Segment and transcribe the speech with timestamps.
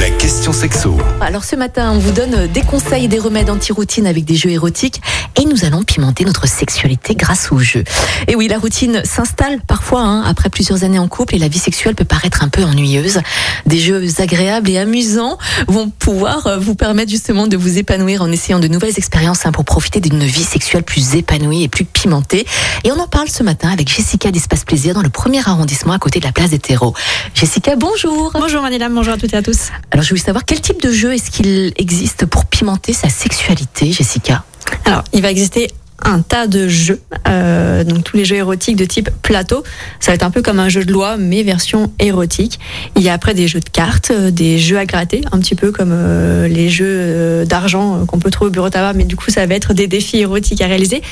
[0.00, 0.96] la question sexo.
[1.20, 4.50] Alors ce matin, on vous donne des conseils et des remèdes anti-routine avec des jeux
[4.50, 5.00] érotiques
[5.40, 7.84] et nous allons pimenter notre sexualité grâce aux jeux.
[8.28, 11.58] Et oui, la routine s'installe parfois hein, après plusieurs années en couple et la vie
[11.58, 13.20] sexuelle peut paraître un peu ennuyeuse.
[13.66, 15.36] Des jeux agréables et amusants
[15.66, 19.52] vont pouvoir euh, vous permettre justement de vous épanouir en essayant de nouvelles expériences hein,
[19.52, 22.46] pour profiter d'une vie sexuelle plus épanouie et plus pimentée.
[22.84, 25.98] Et on en parle ce matin avec Jessica d'Espace Plaisir dans le premier arrondissement à
[25.98, 26.94] côté de la place des terreaux.
[27.34, 28.30] Jessica, bonjour.
[28.34, 29.70] Bonjour Manila, bonjour à toutes et à tous.
[29.90, 33.90] Alors je voulais savoir quel type de jeu est-ce qu'il existe pour pimenter sa sexualité,
[33.90, 34.44] Jessica?
[34.84, 35.68] Alors, il va exister
[36.00, 39.64] un tas de jeux, euh, donc tous les jeux érotiques de type plateau.
[39.98, 42.60] Ça va être un peu comme un jeu de loi, mais version érotique.
[42.96, 45.56] Il y a après des jeux de cartes, euh, des jeux à gratter, un petit
[45.56, 49.04] peu comme euh, les jeux euh, d'argent qu'on peut trouver au bureau de tabac, mais
[49.04, 51.02] du coup ça va être des défis érotiques à réaliser.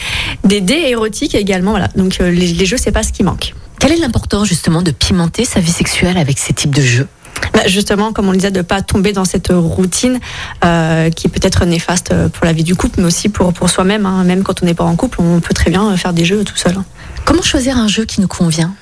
[0.44, 1.88] Des dés érotiques également, voilà.
[1.96, 3.54] Donc euh, les, les jeux, c'est pas ce qui manque.
[3.80, 7.08] Quelle est l'importance justement de pimenter sa vie sexuelle avec ces types de jeux?
[7.66, 10.20] Justement, comme on le disait, de pas tomber dans cette routine
[10.64, 14.06] euh, qui peut être néfaste pour la vie du couple, mais aussi pour, pour soi-même.
[14.06, 14.24] hein.
[14.24, 16.56] Même quand on n'est pas en couple, on peut très bien faire des jeux tout
[16.56, 16.74] seul.
[16.76, 16.84] hein.
[17.24, 18.74] Comment choisir un jeu qui nous convient?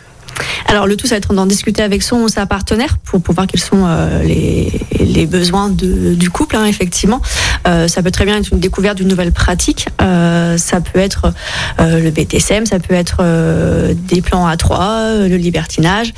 [0.67, 3.35] Alors le tout, ça va être d'en discuter avec son ou sa partenaire pour, pour
[3.35, 7.21] voir quels sont euh, les, les besoins de- du couple, hein, effectivement.
[7.67, 9.89] Euh, ça peut très bien être une découverte d'une nouvelle pratique.
[10.03, 11.33] Euh, ça peut être
[11.81, 16.13] euh, le BTSM, ça peut être euh, des plans à trois, euh, le libertinage,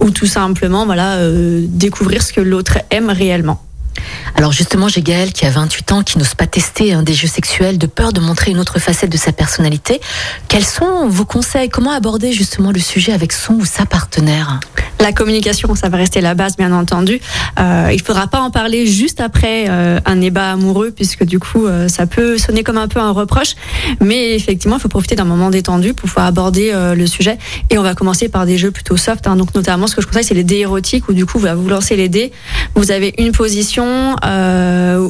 [0.00, 1.16] ou tout simplement voilà,
[1.66, 3.62] découvrir ce que l'autre aime réellement.
[4.34, 7.78] Alors justement, j'ai qui a 28 ans, qui n'ose pas tester hein, des jeux sexuels
[7.78, 10.00] de peur de montrer une autre facette de sa personnalité.
[10.48, 11.68] Quels sont vos conseils?
[11.68, 14.60] Comment aborder justement le sujet avec son ou sa partenaire?
[15.02, 17.20] La communication, ça va rester la base, bien entendu.
[17.58, 21.66] Euh, il faudra pas en parler juste après euh, un débat amoureux, puisque du coup,
[21.66, 23.56] euh, ça peut sonner comme un peu un reproche.
[24.00, 27.36] Mais effectivement, il faut profiter d'un moment détendu pour pouvoir aborder le sujet.
[27.70, 29.26] Et on va commencer par des jeux plutôt soft.
[29.26, 29.34] hein.
[29.34, 31.96] Donc, notamment, ce que je conseille, c'est les dés érotiques, où du coup, vous lancez
[31.96, 32.30] les dés.
[32.76, 34.14] Vous avez une position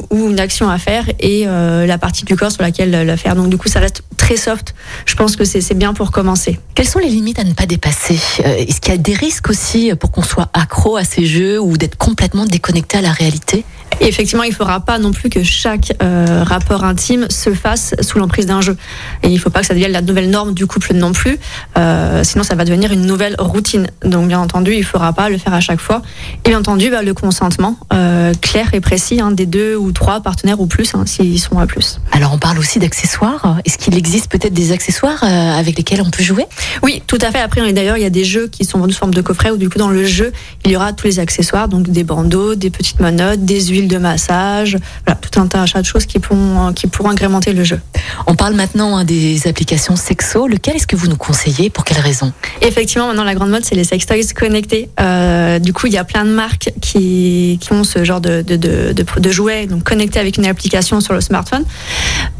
[0.09, 3.35] ou une action à faire et la partie du corps sur laquelle la faire.
[3.35, 4.73] Donc, du coup, ça reste très soft.
[5.05, 6.59] Je pense que c'est bien pour commencer.
[6.73, 8.17] Quelles sont les limites à ne pas dépasser?
[8.43, 11.77] Est-ce qu'il y a des risques aussi pour qu'on soit accro à ces jeux ou
[11.77, 13.65] d'être complètement déconnecté à la réalité
[14.03, 17.95] Et effectivement, il ne faudra pas non plus que chaque euh, rapport intime se fasse
[18.01, 18.75] sous l'emprise d'un jeu.
[19.23, 21.39] Et il ne faut pas que ça devienne la nouvelle norme du couple non plus.
[21.77, 23.87] Euh, sinon, ça va devenir une nouvelle routine.
[24.03, 26.01] Donc, bien entendu, il ne faudra pas le faire à chaque fois.
[26.43, 30.19] Et bien entendu, bah, le consentement euh, clair et précis hein, des deux ou trois
[30.19, 32.01] partenaires ou plus, hein, s'ils sont à plus.
[32.11, 33.57] Alors on parle aussi d'accessoires.
[33.63, 36.45] Est-ce qu'il existe peut-être des accessoires euh, avec lesquels on peut jouer?
[36.81, 37.39] Oui, tout à fait.
[37.39, 39.57] Après, d'ailleurs, il y a des jeux qui sont vendus sous forme de coffret où
[39.57, 40.33] du coup, dans le jeu,
[40.65, 43.92] il y aura tous les accessoires, donc des bandeaux, des petites menottes, des huiles de
[43.99, 47.79] massage, voilà, tout un tas de choses qui pourront, qui pourront agrémenter le jeu.
[48.27, 50.47] On parle maintenant hein, des applications sexo.
[50.47, 51.69] Lequel est-ce que vous nous conseillez?
[51.69, 52.31] Pour quelles raisons
[52.61, 54.89] Effectivement, maintenant la grande mode, c'est les sextoys connectés.
[54.99, 58.41] Euh, du coup, il y a plein de marques qui, qui ont ce genre de,
[58.41, 61.65] de, de, de, de jouets donc connectés avec une application sur le smartphone.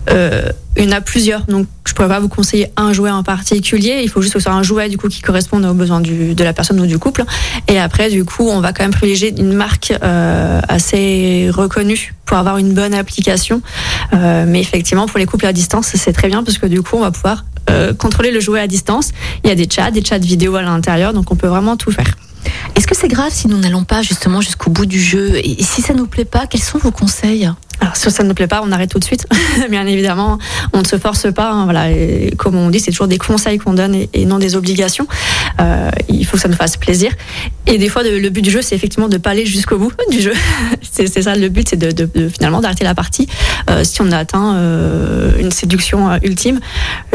[0.09, 3.22] Euh, il y en a plusieurs, donc je pourrais pas vous conseiller un jouet en
[3.22, 4.01] particulier.
[4.03, 6.44] Il faut juste que ce soit un jouet du coup qui corresponde aux besoins de
[6.44, 7.23] la personne ou du couple.
[7.67, 12.38] Et après, du coup, on va quand même privilégier une marque euh, assez reconnue pour
[12.38, 13.61] avoir une bonne application.
[14.13, 16.97] Euh, mais effectivement, pour les couples à distance, c'est très bien parce que du coup,
[16.97, 19.11] on va pouvoir euh, contrôler le jouet à distance.
[19.44, 21.91] Il y a des chats, des chats vidéo à l'intérieur, donc on peut vraiment tout
[21.91, 22.16] faire.
[22.75, 25.35] Est-ce que c'est grave si nous n'allons pas justement jusqu'au bout du jeu?
[25.35, 27.50] Et si ça nous plaît pas, quels sont vos conseils?
[27.94, 29.28] Si ça ne nous plaît pas, on arrête tout de suite.
[29.70, 30.38] Bien évidemment,
[30.74, 31.52] on ne se force pas.
[31.52, 31.88] hein, voilà,
[32.38, 35.08] comme on dit, c'est toujours des conseils qu'on donne et, non des obligations.
[35.60, 37.12] Euh, il faut que ça nous fasse plaisir.
[37.68, 40.22] Et des fois, le but du jeu, c'est effectivement de pas aller jusqu'au bout du
[40.22, 40.34] jeu.
[40.82, 43.28] c'est ça le but, c'est de, finalement d'arrêter la partie.
[43.70, 46.60] Euh, si on a atteint euh, une séduction ultime,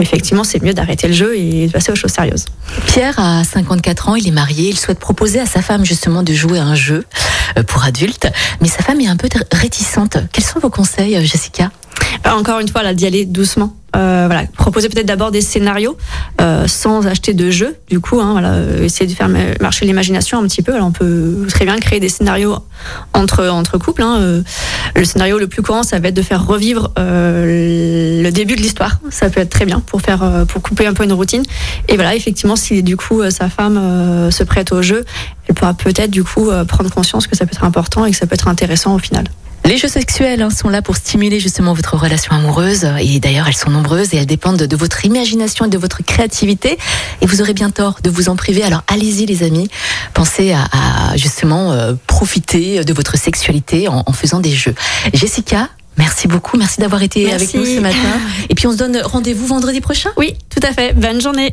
[0.00, 2.46] effectivement, c'est mieux d'arrêter le jeu et de passer aux choses sérieuses.
[2.86, 6.32] Pierre a 54 ans, il est marié, il souhaite proposer à sa femme justement de
[6.32, 7.04] jouer à un jeu
[7.66, 8.28] pour adultes,
[8.60, 10.18] mais sa femme est un peu réticente.
[10.32, 11.64] Quels sont vos conseils, euh, Jessica?
[11.64, 11.87] Euh,
[12.24, 13.74] Encore une fois, là, d'y aller doucement.
[13.96, 15.96] Euh, voilà, proposer peut-être d'abord des scénarios
[16.42, 17.74] euh, sans acheter de jeu.
[17.88, 20.74] Du coup, hein, voilà, euh, essayer de faire ma- marcher l'imagination un petit peu.
[20.74, 22.58] Alors, on peut très bien créer des scénarios
[23.14, 24.02] entre entre couples.
[24.02, 24.18] hein.
[24.20, 24.42] Euh,
[24.94, 28.60] le scénario le plus courant, ça va être de faire revivre euh, le début de
[28.60, 28.98] l'histoire.
[29.10, 31.42] Ça peut être très bien pour faire euh, pour couper un peu une routine.
[31.88, 35.06] Et voilà, effectivement, si du coup euh, sa femme euh, se prête au jeu,
[35.48, 38.16] elle pourra peut-être du coup euh, prendre conscience que ça peut être important et que
[38.18, 39.24] ça peut être intéressant au final.
[39.68, 43.54] Les jeux sexuels hein, sont là pour stimuler justement votre relation amoureuse et d'ailleurs elles
[43.54, 46.78] sont nombreuses et elles dépendent de, de votre imagination et de votre créativité
[47.20, 48.62] et vous aurez bien tort de vous en priver.
[48.62, 49.68] Alors allez-y les amis,
[50.14, 54.74] pensez à, à, justement euh, profiter de votre sexualité en, en faisant des jeux.
[55.12, 55.68] Jessica,
[55.98, 57.34] Merci beaucoup, merci d'avoir été Merci.
[57.34, 58.20] avec nous ce matin.
[58.48, 60.10] Et puis on se donne rendez-vous vendredi prochain?
[60.16, 60.94] Oui, tout à fait.
[60.94, 61.52] Bonne journée.